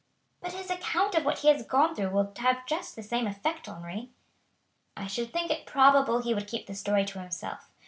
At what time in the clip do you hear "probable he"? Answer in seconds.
5.67-6.33